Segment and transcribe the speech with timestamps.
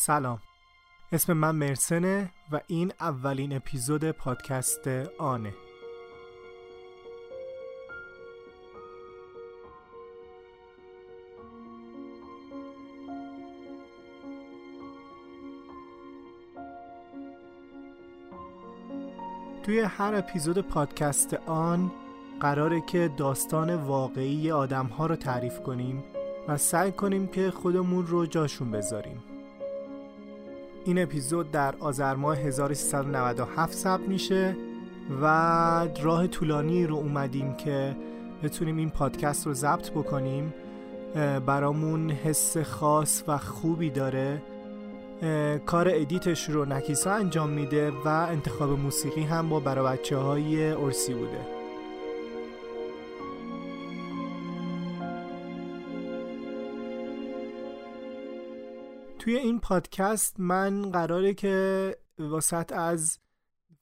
[0.00, 0.38] سلام.
[1.12, 4.88] اسم من مرسنه و این اولین اپیزود پادکست
[5.18, 5.54] آنه.
[19.62, 21.92] توی هر اپیزود پادکست آن
[22.40, 26.04] قراره که داستان واقعی آدم ها رو تعریف کنیم
[26.48, 29.37] و سعی کنیم که خودمون رو جاشون بذاریم.
[30.88, 34.56] این اپیزود در آذر ماه 1397 ثبت میشه
[35.22, 35.26] و
[36.02, 37.96] راه طولانی رو اومدیم که
[38.42, 40.54] بتونیم این پادکست رو ضبط بکنیم.
[41.46, 44.42] برامون حس خاص و خوبی داره.
[45.66, 51.14] کار ادیتش رو نکیسا انجام میده و انتخاب موسیقی هم با برا بچه های ارسی
[51.14, 51.57] بوده.
[59.18, 63.18] توی این پادکست من قراره که واسط از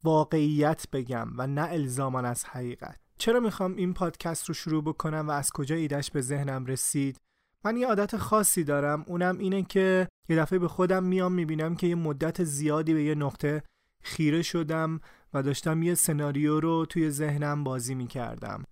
[0.05, 2.97] واقعیت بگم و نه الزامان از حقیقت.
[3.19, 7.21] چرا می‌خوام این پادکست رو شروع بکنم و از کجا ایدش به ذهنم رسید؟
[7.65, 9.05] من یه عادت خاصی دارم.
[9.07, 13.15] اونم اینه که یه دفعه به خودم میام می‌بینم که یه مدت زیادی به یه
[13.15, 13.63] نقطه
[14.03, 15.01] خیره شدم
[15.35, 18.65] و داشتم یه سناریو رو توی ذهنم بازی می‌کردم.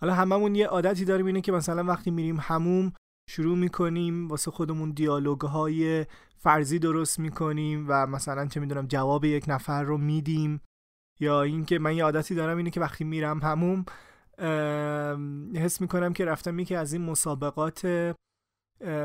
[0.00, 2.92] حالا هممون یه عادتی داریم اینه که مثلا وقتی میریم هموم
[3.26, 9.44] شروع می‌کنیم واسه خودمون دیالوگ های فرضی درست می‌کنیم و مثلا چه می‌دونم جواب یک
[9.48, 10.60] نفر رو میدیم.
[11.20, 13.84] یا اینکه من یه عادتی دارم اینه که وقتی میرم هموم
[15.56, 18.14] حس می‌کنم که رفتم یکی از این مسابقات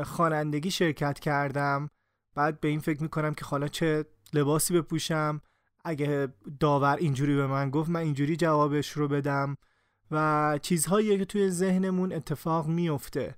[0.02, 1.88] خوانندگی شرکت کردم.
[2.34, 5.40] بعد به این فکر می‌کنم که حالا چه لباسی بپوشم.
[5.84, 6.28] اگه
[6.60, 9.56] داور اینجوری به من گفت من اینجوری جوابش رو بدم.
[10.10, 13.34] و چیزهایی که توی ذهنمون اتفاق میفته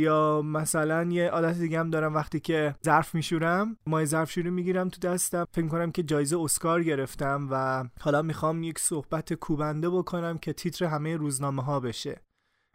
[0.00, 4.88] یا مثلا یه عادت دیگه هم دارم وقتی که ظرف میشورم مای ظرف شوری می‌گیرم
[4.88, 5.46] تو دستم.
[5.52, 10.84] فکر کنم که جایزه اسکار گرفتم و حالا می‌خوام یک صحبت کوبنده بکنم که تیتر
[10.84, 12.20] همه روزنامه ها بشه.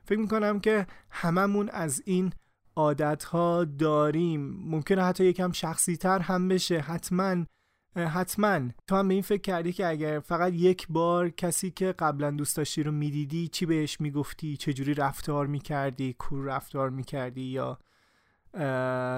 [0.04, 2.34] فکر می‌کنم که هممون از این
[2.76, 4.60] عادت ها داریم.
[4.66, 6.80] ممکنه حتی یکم شخصی تر هم بشه.
[6.80, 7.46] حتما
[7.96, 8.60] حتما.
[8.88, 12.58] تو هم به این فکر کردی که اگر فقط یک بار کسی که قبلا دوست
[12.58, 17.80] داشتی رو می‌دیدی چی بهش می‌گفتی؟ چجوری رفتار می‌کردی؟ کور رفتار می‌کردی؟ یا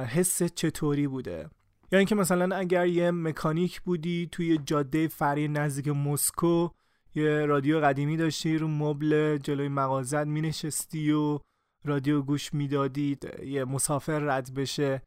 [0.05, 1.49] حس چطوری بوده؟
[1.91, 6.69] یا اینکه مثلا اگر یه مکانیک بودی توی جاده فری نزدیک مسکو
[7.15, 11.39] یه رادیو قدیمی داشتی رو مبل جلوی مغازت مینشستی و
[11.85, 15.01] رادیو گوش می‌دادید یه مسافر رد بشه.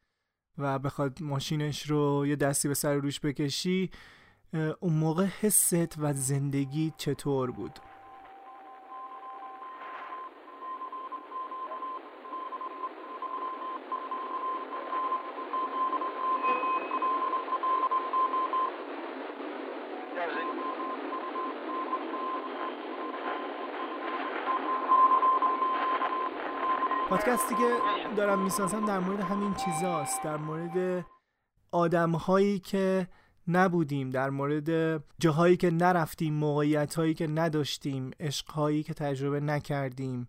[0.59, 3.91] و بخواد ماشینش رو یه دستی به سر روش بکشی
[4.81, 7.79] اون موقع حست و زندگی چطور بود؟
[27.21, 27.77] پادکستی که
[28.17, 31.07] دارم می‌سازم در مورد همین چیزاست در مورد
[31.73, 33.09] آدم هایی که
[33.49, 40.29] نبودیم در مورد جاهایی که نرفتیم موقعیت هایی که نداشتیم عشق هایی که تجربه نکردیم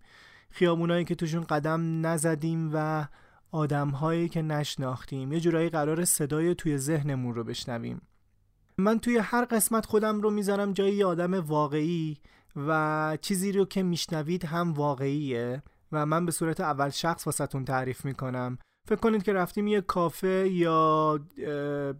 [0.50, 3.08] خیابونایی که توشون قدم نزدیم و
[3.52, 5.34] آدم هایی که نشناختیم.
[5.34, 8.02] یه جورایی قرار صدای توی ذهنمون رو بشنویم.
[8.78, 12.18] من توی هر قسمت خودم رو می‌ذارم جای یه آدم واقعی
[12.56, 15.64] و چیزی رو که میشنوید هم واقعیه.
[15.92, 18.58] و من به صورت اول شخص واسهتون تعریف می‌کنم.
[18.88, 21.20] فکر کنید که رفتیم یه کافه یا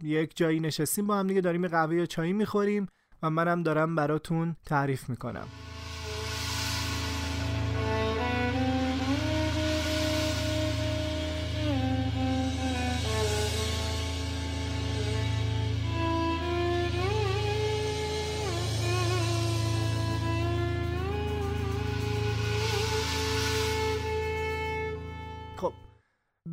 [0.02, 2.86] یک جایی نشستیم با هم دیگه داریم قهوه یا چایی می‌خوریم
[3.22, 5.48] و منم دارم براتون تعریف می‌کنم.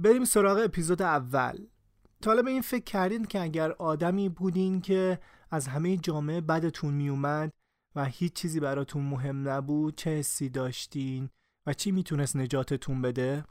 [0.01, 1.57] بریم سراغ اپیزود اول.
[2.22, 5.19] تا به این فکر کردین که اگر آدمی بودین که
[5.51, 7.51] از همه جامعه بدتون میومد
[7.96, 11.29] و هیچ چیزی براتون مهم نبود چه حسی داشتین
[11.67, 13.46] و چی می‌تونست نجاتتون بده؟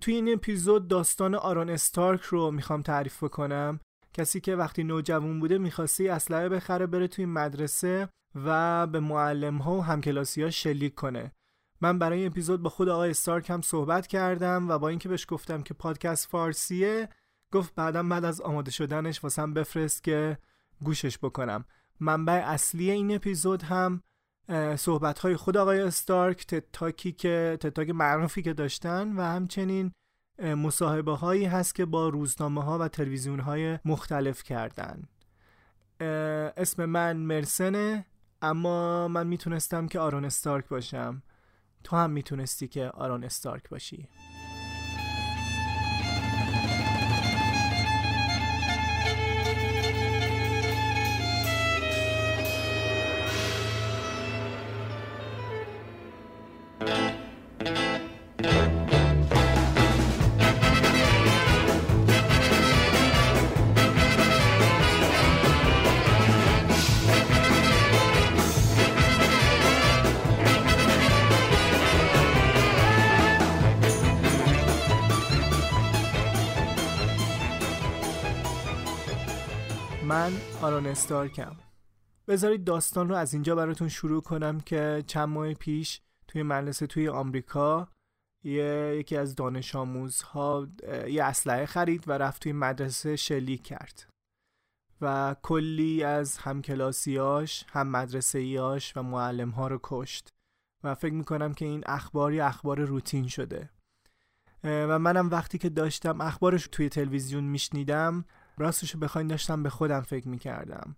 [0.00, 3.80] توی این اپیزود داستان آرون استارک رو می‌خوام تعریف بکنم.
[4.14, 9.74] کسی که وقتی نوجوان بوده می‌خواستی اسلحه بخره بره توی مدرسه و به معلم ها
[9.74, 11.32] و همکلاسی ها شلیک کنه.
[11.80, 15.26] من برای این اپیزود با خود آقای استارک هم صحبت کردم و با اینکه بهش
[15.28, 17.08] گفتم که پادکست فارسیه
[17.52, 20.38] گفت بعدم بعد از آماده شدنش واسم بفرست که
[20.82, 21.64] گوشش بکنم.
[22.00, 24.02] منبع اصلی این اپیزود هم
[24.76, 29.92] صحبت های خود آقای استارک تتاکی که تتاک معروفی که داشتن و همچنین
[30.38, 35.02] مصاحبه هایی هست که با روزنامه ها و تلویزیون های مختلف کردن.
[36.56, 38.06] اسم من مرسنه
[38.42, 41.22] اما من می‌تونستم که آرون استارک باشم.
[41.84, 44.08] تو هم می‌تونستی که آرون استارک باشی.
[80.78, 81.56] آرون استارکم
[82.28, 87.08] بذارید داستان رو از اینجا براتون شروع کنم که چند ماه پیش توی مدرسه توی
[87.08, 87.88] آمریکا
[88.44, 90.68] یه، یکی از دانش آموزها
[91.08, 94.06] یه اسلحه خرید و رفت توی مدرسه شلیک کرد.
[95.00, 100.34] و کلی از همکلاسیاش هم مدرسه و معلم ها رو کشت.
[100.84, 103.70] و فکر می‌کنم که این اخباری اخبار روتین شده.
[104.64, 108.24] و منم وقتی که داشتم اخبارش توی تلویزیون میشنیدم
[108.58, 110.96] راستش بخواین داشتم به خودم فکر می‌کردم.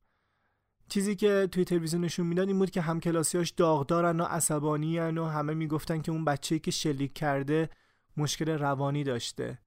[0.89, 5.55] چیزی که توی تلویزیون نشون می‌داد این بود که همکلاسیاش داغدارن و عصبانی و همه
[5.55, 7.71] می‌گفتن که اون بچه‌ای که شلیک کرده
[8.17, 9.59] مشکل روانی داشته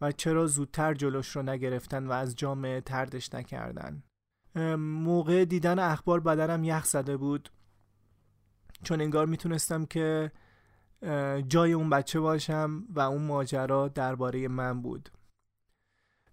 [0.00, 4.02] و چرا زودتر جلوش رو نگرفتن و از جامعه تردش نکردن.
[4.78, 7.48] موقع دیدن اخبار بدنم یخ زده بود.
[8.82, 10.32] چون انگار می‌تونستم که
[11.48, 15.08] جای اون بچه باشم و اون ماجرا درباره من بود.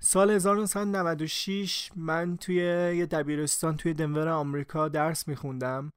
[0.02, 2.56] سال 1996 من توی
[2.98, 5.92] یه دبیرستان توی دنور آمریکا درس میخوندم.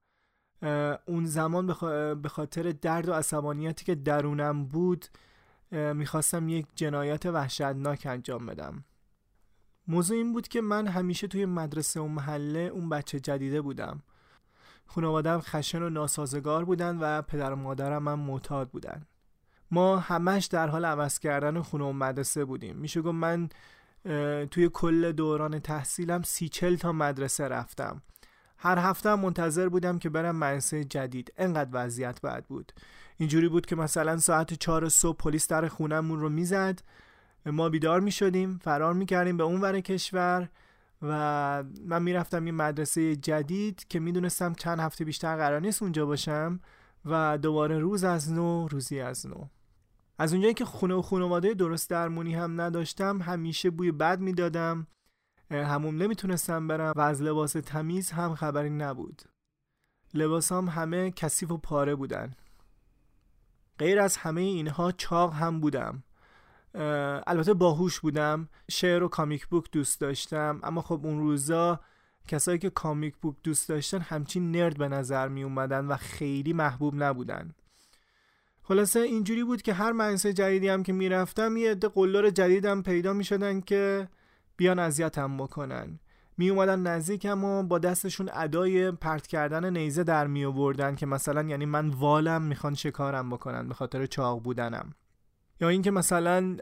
[1.07, 1.67] اون زمان
[2.23, 5.07] به خاطر درد و عصبانیتی که درونم بود
[5.71, 8.85] می‌خواستم یک جنایت وحشتناک انجام بدم.
[9.89, 14.03] موضوع این بود که من همیشه توی مدرسه و محله اون بچه جدیده بودم.
[14.87, 19.07] خانوادم خشن و ناسازگار بودن و پدر و مادرم هم معتاد بودن.
[19.71, 22.77] ما همش در حال عوض کردن خونه و مدرسه بودیم.
[22.77, 23.49] میشه گفت من
[24.51, 28.03] توی کل دوران تحصیلم سی چل تا مدرسه رفتم.
[28.59, 31.33] هر هفته منتظر بودم که برم مدرسه جدید.
[31.37, 32.73] انقدر وضعیت بد بود.
[33.17, 36.81] اینجوری بود که مثلا ساعت چهار صبح پلیس در خونمون رو می‌زد.
[37.47, 40.49] ما بیدار می شدیم فرار می کردیم به اون ور کشور
[41.03, 46.61] و من می‌رفتم یه مدرسه جدید که می‌دونستم چند هفته بیشتر قرار نیست اونجا باشم
[47.05, 49.45] و دوباره روز از نو روزی از نو.
[50.19, 54.87] از اونجایی که خونه و خانواده درست درمونی هم نداشتم همیشه بوی بد می‌دادم.
[55.51, 59.23] هموم نمی‌تونستم برم و از لباس تمیز هم خبری نبود.
[60.15, 62.37] لباسام همه کثیف و پاره بودن.
[63.79, 66.03] غیر از همه اینها چاق هم بودم.
[67.27, 68.49] البته باهوش بودم.
[68.71, 70.61] شعر و کامیک بوک دوست داشتم.
[70.63, 71.81] اما خب اون روزا
[72.29, 76.95] کسایی که کامیک بوک دوست داشتن همچین نرد به نظر می اومدن و خیلی محبوب
[77.03, 77.55] نبودن.
[78.73, 83.13] خلاصه اینجوری بود که هر مدرسه جدیدی هم که می‌رفتم یه عده قلدر جدیدم پیدا
[83.13, 84.09] می‌شدن که
[84.57, 85.99] بیان اذیتم بکنن.
[86.39, 91.43] می اومدن نزدیکم و با دستشون ادای پرت کردن نیزه در می آوردن که مثلا
[91.43, 94.95] یعنی من والم می‌خوان شکارم بکنن به خاطر چاق بودنم.
[95.61, 96.57] یا اینکه مثلا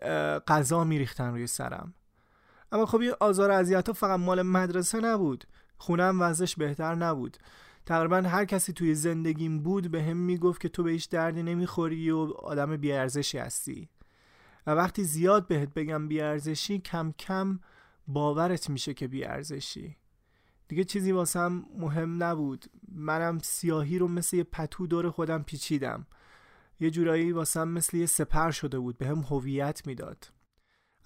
[0.48, 1.94] غذا میریختن روی سرم.
[2.72, 5.44] اما خب این آزار اذیت فقط مال مدرسه نبود.
[5.78, 7.36] خونم وضعش بهتر نبود.
[7.86, 12.10] تقریبا هر کسی توی زندگیم بود به هم می‌گفت که تو به هیچ دردی نمی‌خوری
[12.10, 13.88] و آدم بیارزشی هستی.
[14.66, 17.60] و وقتی زیاد بهت بگم بیارزشی کم کم
[18.08, 19.96] باورت میشه که بیارزشی.
[20.68, 22.64] دیگه چیزی واسم مهم نبود.
[22.92, 26.06] منم سیاهی رو مثل یه پتو دور خودم پیچیدم.
[26.80, 30.32] یه جورایی واسم مثل یه سپر شده بود به هم هویت می‌داد.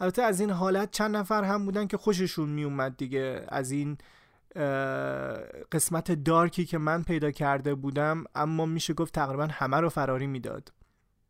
[0.00, 3.46] البته از این حالت چند نفر هم بودن که خوششون میومد دیگه.
[3.48, 3.98] از این
[5.72, 10.72] قسمت دارکی که من پیدا کرده بودم اما میشه گفت تقریبا همه رو فراری می‌داد.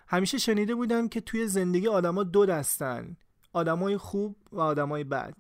[0.08, 3.16] همیشه شنیده بودم که توی زندگی آدما دو دستن
[3.52, 5.34] آدمای خوب و آدمای بد.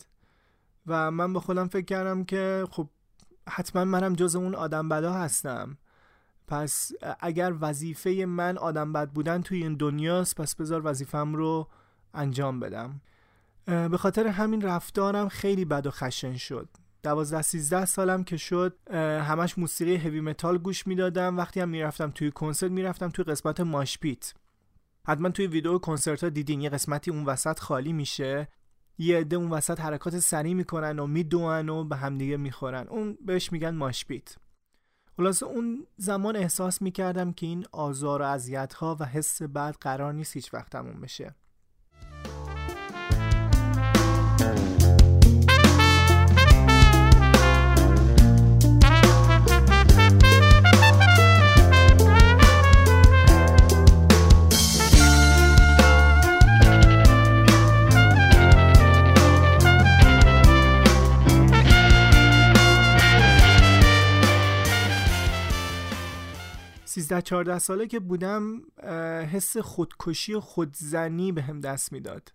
[0.86, 2.88] و من به خودم فکر کردم که خب
[3.48, 5.78] حتما منم جز اون آدم بدا هستم.
[6.48, 11.68] پس اگر وظیفه من آدم بد بودن توی این دنیاست پس بذار وظیفم رو
[12.14, 13.00] انجام بدم.
[13.66, 16.68] به خاطر همین رفتارم خیلی بد و خشن شد.
[17.04, 18.78] دوازده سیزده سالم که شد
[19.28, 21.36] همش موسیقی هوی متال گوش می‌دادم.
[21.36, 24.34] وقتی هم می‌رفتم توی کنسرت می‌رفتم توی قسمت ماشپیت
[25.06, 28.48] حتما توی ویدیو کنسرت ها دیدین یه قسمتی اون وسط خالی میشه.
[28.98, 32.86] یه عده اون وسط حرکات سریع می‌کنن و میدوئن و به همدیگه می‌خورن.
[32.88, 34.36] اون بهش میگن ماشپیت
[35.16, 40.12] خلاصه اون زمان احساس می‌کردم که این آزار و اذیت ها و حس بعد قرار
[40.12, 41.34] نیست هیچ وقت تموم بشه.
[67.14, 68.62] 13 14 ساله که بودم
[69.32, 72.32] حس خودکشی و خودزنی به هم دست می‌داد.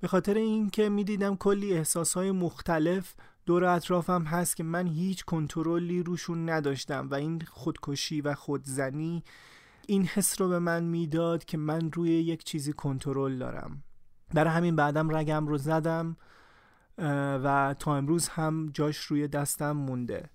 [0.00, 3.14] به خاطر اینکه می‌دیدم کلی احساسهای مختلف
[3.46, 9.24] دور اطرافم هست که من هیچ کنترلی روشون نداشتم و این خودکشی و خودزنی
[9.86, 13.82] این حس رو به من می‌داد که من روی یک چیزی کنترل دارم.
[14.34, 16.16] برای همین بعدم رگم رو زدم
[17.44, 20.30] و تا امروز هم جاش روی دستم مونده.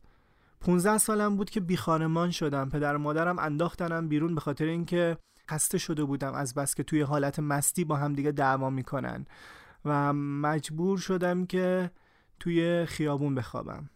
[0.63, 2.69] 15 سالم بود که بی خانمان شدم.
[2.69, 5.17] پدر و مادرم انداختنم بیرون به خاطر اینکه
[5.49, 9.25] خسته شده بودم از بس که توی حالت مستی با هم دیگه دعوا می‌کنن.
[9.85, 11.91] و مجبور شدم که
[12.39, 13.89] توی خیابون بخوابم.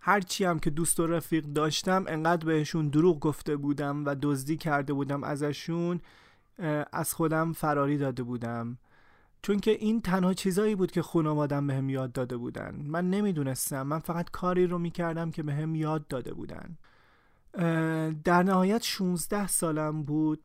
[0.00, 4.92] هرچی هم که دوست و رفیق داشتم انقدر بهشون دروغ گفته بودم و دزدی کرده
[4.92, 6.00] بودم ازشون
[6.92, 8.78] از خودم فراری داده بودم.
[9.44, 12.84] چون که این تنها چیزایی بود که خانوادم بهم یاد داده بودن.
[12.86, 13.82] من نمی‌دونستم.
[13.82, 16.78] من فقط کاری رو می‌کردم که بهم یاد داده بودن.
[18.24, 20.42] در نهایت 16 سالم بود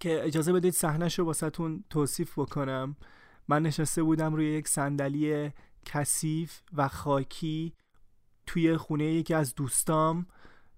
[0.00, 2.96] که اجازه بدید صحنش رو واسهتون توصیف بکنم.
[3.48, 5.50] من نشسته بودم روی یک صندلی
[5.84, 7.72] کثیف و خاکی
[8.46, 10.26] توی خونه یکی از دوستام.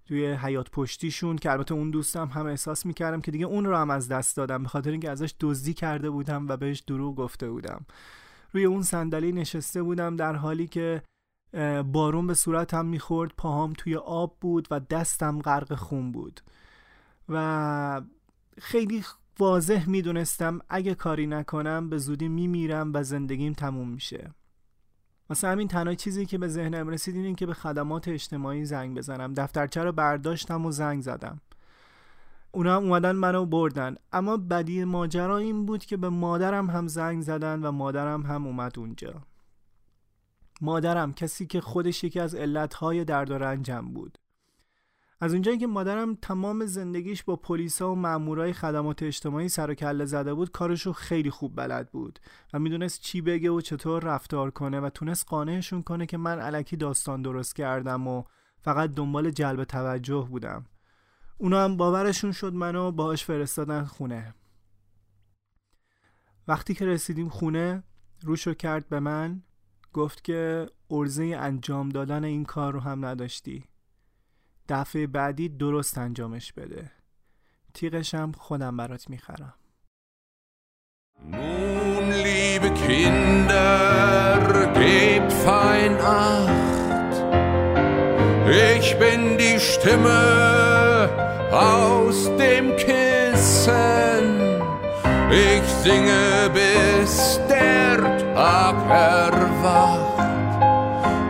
[0.09, 3.89] توی حیات پشتیشون که البته اون دوستم هم احساس می‌کردم که دیگه اون رو هم
[3.89, 7.85] از دست دادم به خاطر اینکه ازش دزدی کرده بودم و بهش دروغ گفته بودم.
[8.51, 11.01] روی اون صندلی نشسته بودم در حالی که
[11.85, 16.41] بارون به صورتم می‌خورد پاهام توی آب بود و دستم غرق خون بود.
[17.29, 18.01] و
[18.57, 19.03] خیلی
[19.39, 24.31] واضح می‌دونستم اگه کاری نکنم به زودی میمیرم و زندگیم تموم میشه.
[25.29, 29.33] مثلا همین تنها چیزی که به ذهنم رسید این که به خدمات اجتماعی زنگ بزنم.
[29.33, 31.41] دفترچه رو برداشتم و زنگ زدم.
[32.51, 33.95] اونا هم اومدن منو بردن.
[34.11, 38.79] اما بدی ماجرا این بود که به مادرم هم زنگ زدن و مادرم هم اومد
[38.79, 39.13] اونجا.
[40.61, 44.17] مادرم کسی که خودش یکی از علتهای درد و رنجم بود.
[45.21, 50.05] از اونجایی که مادرم تمام زندگیش با پلیسا و مامورای خدمات اجتماعی سر و کله
[50.05, 52.19] زده بود کارشو خیلی خوب بلد بود
[52.53, 56.77] و می‌دونست چی بگه و چطور رفتار کنه و تونست قانعشون کنه که من علکی
[56.77, 58.23] داستان درست کردم و
[58.61, 60.65] فقط دنبال جلب توجه بودم.
[61.37, 64.33] اونا هم باورشون شد منو باهاش فرستادن خونه.
[66.47, 67.83] وقتی که رسیدیم خونه
[68.23, 69.41] روشو کرد به من
[69.93, 73.65] گفت که ارزه انجام دادن این کار رو هم نداشتی.
[74.69, 76.91] دفعه بعدی درست انجامش بده
[77.73, 79.53] تیغشم خودم برات می‌خرم
[81.31, 84.39] Nun, liebe Kinder,
[84.73, 87.15] gebt fein Acht.
[88.75, 90.21] Ich bin die Stimme
[91.51, 94.25] aus dem Kissen.
[95.31, 97.97] Ich singe, bis der
[98.33, 100.19] Tag erwacht.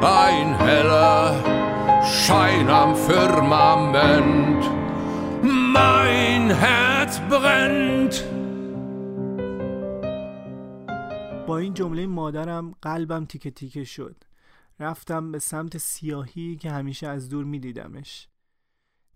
[0.01, 1.28] Ein heller
[2.25, 4.61] Schein am Firmament.
[5.75, 8.15] Mein Herz brennt.
[11.47, 14.23] با این جمله مادرم قلبم تیکه تیکه شد.
[14.79, 18.27] رفتم به سمت سیاهی که همیشه از دور می دیدمش.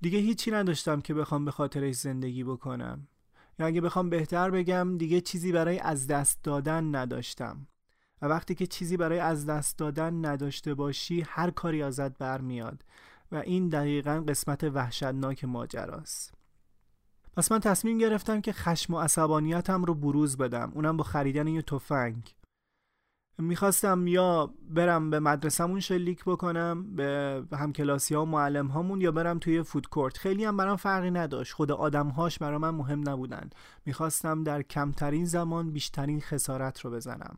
[0.02, 3.08] دیگه هیچی نداشتم که بخوام به خاطرش زندگی بکنم.
[3.60, 7.68] یا اگه بخوام بهتر بگم دیگه چیزی برای از دست دادن نداشتم.
[8.24, 12.86] و وقتی که چیزی برای از دست دادن نداشته باشی هر کاری ازت برمیاد.
[13.32, 16.34] و این دقیقا قسمت وحشتناک ماجراست.
[17.38, 20.72] پس من تصمیم گرفتم که خشم و عصبانیتم رو بروز بدم.
[20.76, 22.36] اونم با خریدن یه تفنگ.
[23.38, 29.40] می‌خواستم یا برم به مدرسهمون شلیک بکنم به همکلاسی ها و معلم هامون یا برم
[29.40, 31.54] توی فودکورت خیلی هم برام فرقی نداشت.
[31.54, 33.50] خود آدمهاش برا من مهم نبودن.
[33.86, 37.38] می‌خواستم در کمترین زمان بیشترین خسارت رو بزنم.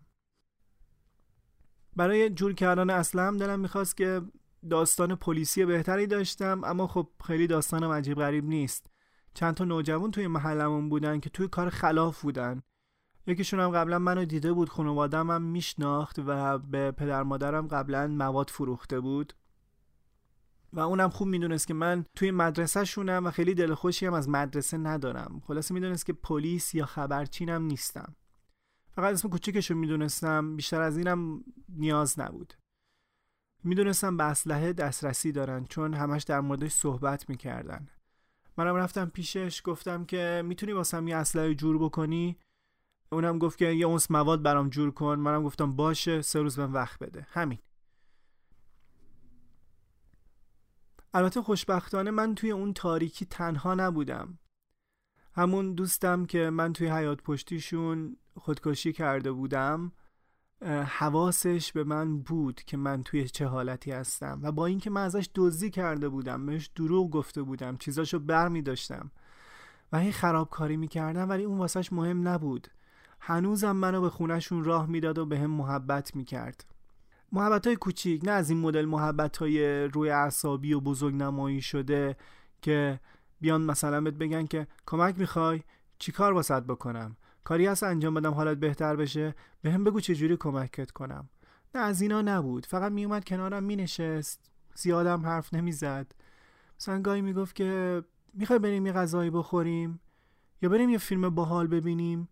[1.95, 4.21] برای جور کردن اصلم دلم می‌خواست که
[4.69, 8.87] داستان پلیسی بهتری داشتم اما خب خیلی داستانم عجیب غریب نیست.
[9.33, 12.61] چند تا نوجوان توی محلمون بودن که توی کار خلاف بودن.
[13.27, 18.49] یکیشون هم قبلا منو دیده بود خانوادم هم میشناخت و به پدر مادرم قبلا مواد
[18.49, 19.33] فروخته بود.
[20.73, 24.29] و اونم خوب می‌دونست که من توی مدرسه شونم و خیلی دل خوشی هم از
[24.29, 25.41] مدرسه ندارم.
[25.47, 28.15] خلاصه می‌دونست که پلیس یا خبرچینم نیستم.
[28.95, 32.53] فقط اسم کوچیکش رو می‌دونستم بیشتر از اینم نیاز نبود.
[33.63, 37.87] می‌دونستم به اسلحه دسترسی دارن چون همش در موردش صحبت می‌کردن.
[38.57, 42.37] منم رفتم پیشش گفتم که می‌تونی واسم یه اسلحه جور بکنی؟
[43.11, 45.19] اونم گفت که یه اونس مواد برام جور کن.
[45.19, 47.27] منم گفتم باشه سه روز بهم وقت بده.
[47.29, 47.59] همین.
[51.13, 54.39] البته خوشبختانه من توی اون تاریکی تنها نبودم.
[55.35, 59.91] همون دوستم که من توی حیات پشتیشون خودکشی کرده بودم
[60.85, 65.29] حواسش به من بود که من توی چه حالتی هستم و با اینکه من ازش
[65.35, 69.11] دزدی کرده بودم بهش دروغ گفته بودم چیزاشو بر می داشتم
[69.91, 72.67] و هی خرابکاری می‌کردم ولی اون واسهش مهم نبود.
[73.19, 76.65] هنوزم منو به خونشون راه می‌داد و به هم محبت می‌کرد
[77.31, 82.17] محبت های کوچیک نه از این مدل محبت های روی اعصابی و بزرگ نمایی شده
[82.61, 82.99] که
[83.41, 85.63] بیان مثلا بهت بگن که کمک می‌خوای؟
[85.99, 90.91] چیکار واسط بکنم؟ کاری هست انجام بدم حالت بهتر بشه؟ به هم بگو چجوری کمکت
[90.91, 91.29] کنم.
[91.75, 92.65] نه از اینا نبود.
[92.65, 94.51] فقط میومد کنارم مینشست.
[94.75, 96.11] زیادم حرف نمی‌زد.
[96.79, 98.01] مثلا گاهی می‌گفت که
[98.33, 99.99] می‌خوای بریم یه غذایی بخوریم؟
[100.61, 102.29] یا بریم یه فیلم باحال ببینیم؟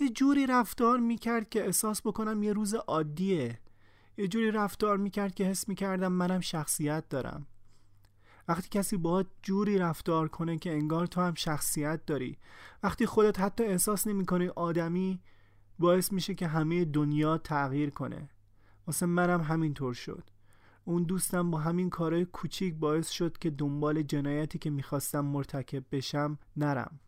[0.00, 3.58] یه جوری رفتار می‌کرد که احساس بکنم یه روز عادیه.
[4.16, 7.46] یه جوری رفتار می‌کرد که حس می‌کردم منم شخصیت دارم.
[8.50, 12.38] وقتی کسی باهات جوری رفتار کنه که انگار تو هم شخصیت داری.
[12.82, 15.20] وقتی خودت حتی احساس نمی‌کنی آدمی
[15.78, 18.30] باعث میشه که همه دنیا تغییر کنه.
[18.86, 20.30] واسه منم همینطور شد.
[20.84, 26.38] اون دوستم با همین کارهای کوچیک باعث شد که دنبال جنایتی که می‌خواستم مرتکب بشم
[26.56, 27.00] نرم.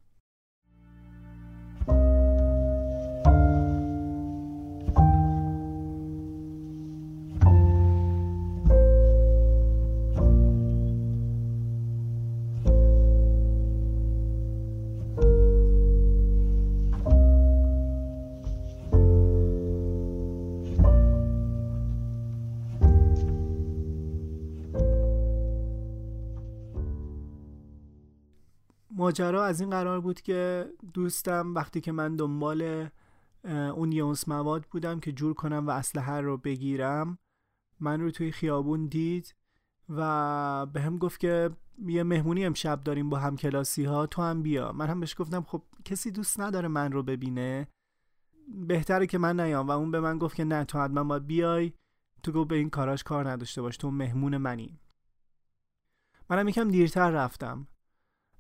[29.12, 32.88] ماجرا از این قرار بود که دوستم وقتی که من دنبال
[33.44, 37.18] اون یونس مواد بودم که جور کنم و اسلحه رو بگیرم
[37.80, 39.34] من رو توی خیابون دید
[39.88, 41.50] و به هم گفت که
[41.86, 44.72] یه مهمونی امشب داریم با هم کلاسی ها تو هم بیا.
[44.72, 47.68] من هم بهش گفتم خب کسی دوست نداره من رو ببینه.
[48.48, 49.66] بهتره که من نیام.
[49.66, 51.72] و اون به من گفت که نه تو حتما باید بیای.
[52.22, 53.76] تو گفت به این کاراش کار نداشته باش.
[53.76, 54.80] تو مهمون منی.
[56.30, 57.66] منم یکم دیرتر رفتم.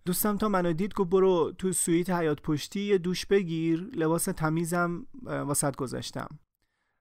[0.04, 5.06] دوستم تا منو دید گفت برو تو سویت حیات پشتی یه دوش بگیر لباس تمیزم
[5.22, 6.38] واسط گذاشتم.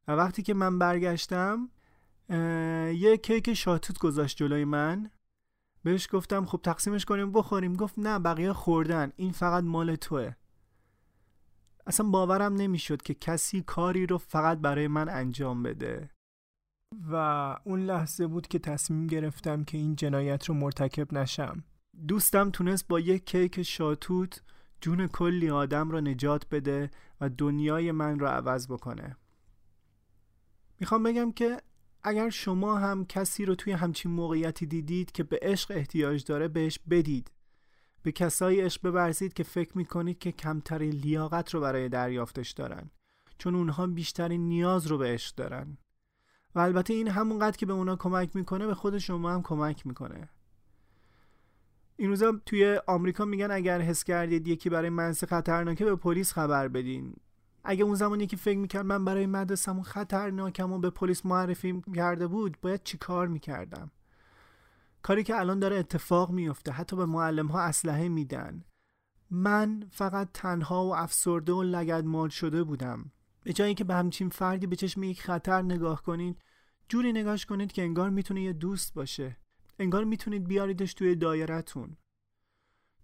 [0.08, 1.70] و وقتی که من برگشتم
[2.30, 5.12] یه کیک شاتوت گذاشت جلوی من.
[5.84, 7.76] بهش گفتم خب تقسیمش کنیم بخوریم.
[7.76, 9.12] گفت نه بقیه خوردن.
[9.16, 10.34] این فقط مال توه.
[11.88, 16.10] اصلا باورم نمی‌شد که کسی کاری رو فقط برای من انجام بده.
[17.12, 17.16] و
[17.66, 21.64] اون لحظه بود که تصمیم گرفتم که این جنایت رو مرتکب نشم.
[22.08, 24.42] دوستم تونست با یک کیک شاتوت
[24.82, 29.18] جون کلی آدم را نجات بده و دنیای من را عوض بکنه.
[30.80, 31.62] می‌خوام بگم که
[32.04, 36.80] اگر شما هم کسی رو توی همچین موقعیتی دیدید که به عشق احتیاج داره بهش
[36.90, 37.32] بدید.
[38.04, 42.90] به کسایی عشق ببرزید که فکر می‌کنید که کمترین لیاقت رو برای دریافتش دارن
[43.38, 45.78] چون اونها بیشترین نیاز رو به عشق دارن.
[46.56, 50.30] و البته این همونقدر که به اونا کمک می‌کنه به خود شما هم کمک می‌کنه.
[51.98, 56.68] این روزا توی آمریکا میگن اگر حس کردید یکی برای منزل خطرناکه به پلیس خبر
[56.68, 57.16] بدین.
[57.64, 62.28] اگه اون زمانی که فکر می‌کرد من برای مدرسمون خطرناکم و به پلیس معرفی کرده
[62.28, 63.92] بود باید چی کار می‌کردم؟
[65.02, 68.64] کاری که الان داره اتفاق میفته حتی به معلم ها اسلحه میدن.
[69.30, 73.12] من فقط تنها و افسرده و لگد مال شده بودم.
[73.44, 76.42] به جایی که به همچین فردی به چشم یک خطر نگاه کنید
[76.90, 79.38] جوری نگاش کنید که انگار می‌تونه یه دوست باشه.
[79.82, 81.98] انگار می‌تونید بیاریدش توی دایرتون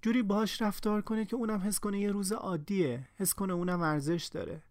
[0.01, 4.29] جوری باهاش رفتار کنید که اونم حس کنه یه روز عادیه حس کنه اونم ارزش
[4.33, 4.63] داره.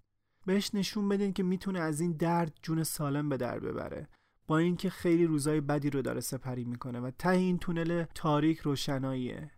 [0.47, 4.09] بهش نشون بدین که می‌تونه از این درد جون سالم به در ببره
[4.47, 9.51] با اینکه خیلی روزای بدی رو داره سپری می‌کنه و ته این تونل تاریک روشناییه.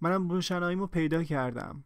[0.00, 1.84] منم روشناییمو پیدا کردم.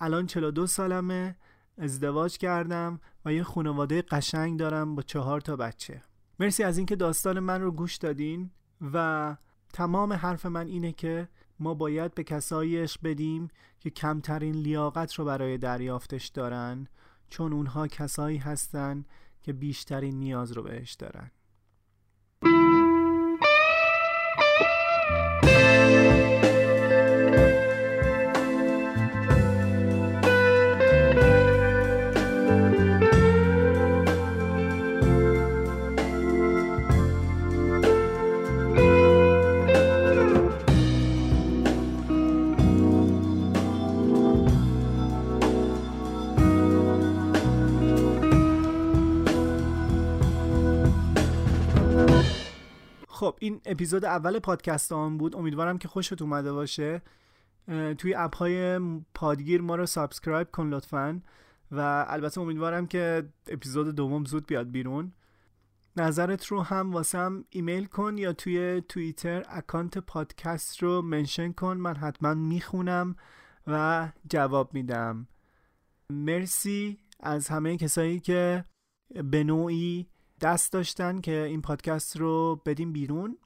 [0.00, 1.36] الان 42 سالمه
[1.78, 6.02] ازدواج کردم و یه خانواده قشنگ دارم با چهار تا بچه.
[6.40, 8.50] مرسی از اینکه داستان من رو گوش دادین.
[8.80, 9.36] و
[9.72, 13.48] تمام حرف من اینه که ما باید به کسایی عشق بدیم
[13.80, 16.86] که کمترین لیاقت رو برای دریافتش دارن
[17.28, 19.04] چون اونها کسایی هستن
[19.42, 21.30] که بیشترین نیاز رو بهش دارن.
[53.16, 55.36] خب این اپیزود اول پادکست هم بود.
[55.36, 57.02] امیدوارم که خوشت اومده باشه.
[57.98, 58.80] توی اپ های
[59.14, 61.20] پادگیر ما رو subscribe کن لطفا.
[61.70, 65.12] و البته امیدوارم که اپیزود دوم زود بیاد بیرون.
[65.96, 71.76] نظرت رو هم واسم ایمیل کن یا توی توییتر اکانت پادکست رو mention کن.
[71.76, 73.16] من حتما می‌خونم
[73.66, 75.28] و جواب میدم.
[76.10, 78.64] مرسی از همه کسایی که
[79.24, 80.06] به نوعی
[80.40, 83.38] دست داشتن که این پادکست رو بدیم بیرون.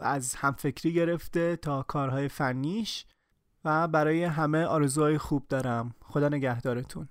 [0.00, 3.06] از همفکری گرفته تا کارهای فنیش.
[3.64, 5.94] و برای همه آرزوهای خوب دارم.
[6.04, 7.08] خدا نگهدارتون.